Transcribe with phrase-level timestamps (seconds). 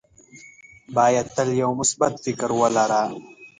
[0.95, 3.03] باید تل یو مثبت فکر ولره.